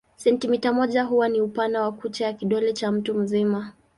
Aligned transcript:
Sentimita 0.15 0.73
moja 0.73 1.03
huwa 1.03 1.29
ni 1.29 1.41
upana 1.41 1.81
wa 1.81 1.91
kucha 1.91 2.25
ya 2.25 2.33
kidole 2.33 2.73
cha 2.73 2.91
mtu 2.91 3.13
mzima. 3.13 3.73